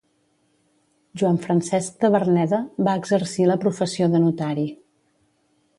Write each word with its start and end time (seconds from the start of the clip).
Joan 1.21 1.37
Francesc 1.43 1.99
de 2.05 2.11
Verneda 2.17 2.61
va 2.89 2.97
exercir 3.03 3.47
la 3.53 3.61
professió 3.67 4.13
de 4.15 4.25
notari. 4.27 4.69